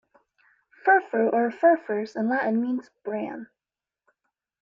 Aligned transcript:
'Furfur' 0.83 1.29
or 1.31 1.51
'furfures' 1.51 2.15
in 2.15 2.27
Latin 2.27 2.59
means 2.59 2.89
"bran". 3.03 3.45